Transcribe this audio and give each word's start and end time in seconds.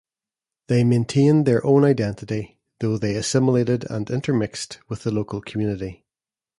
They 0.67 0.83
maintained 0.83 1.45
their 1.45 1.63
own 1.63 1.83
identity 1.85 2.57
though 2.79 2.97
they 2.97 3.13
assimilated 3.13 3.85
and 3.87 4.09
intermixed 4.09 4.79
with 4.89 5.03
the 5.03 5.11
local 5.11 5.41
community. 5.41 6.07